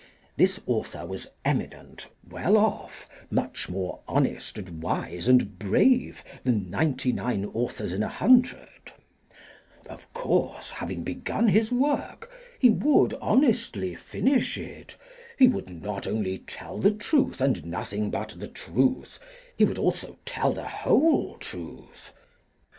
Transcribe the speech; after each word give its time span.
This 0.35 0.59
author 0.65 1.05
was 1.05 1.27
eminent, 1.45 2.07
well 2.27 2.57
off, 2.57 3.07
much 3.29 3.69
more 3.69 3.99
honest 4.07 4.57
and 4.57 4.81
wise 4.81 5.27
and 5.27 5.59
brave 5.59 6.23
than 6.43 6.71
ninety 6.71 7.11
nine 7.13 7.45
authors 7.45 7.93
in 7.93 8.01
a 8.01 8.07
hundred: 8.07 8.93
of 9.87 10.11
course, 10.11 10.71
having 10.71 11.03
begun 11.03 11.49
his 11.49 11.71
work 11.71 12.31
he 12.57 12.67
would 12.71 13.13
honestly 13.21 13.93
finish 13.93 14.57
it, 14.57 14.97
he 15.37 15.47
would 15.47 15.69
not 15.69 16.07
only 16.07 16.39
tell 16.39 16.79
the 16.79 16.89
truth 16.89 17.39
and 17.39 17.63
nothing 17.63 18.09
but 18.09 18.29
the 18.39 18.47
truth, 18.47 19.19
he 19.55 19.65
would 19.65 19.77
also 19.77 20.17
tell 20.25 20.51
the 20.51 20.67
whole 20.67 21.37
truth? 21.37 22.11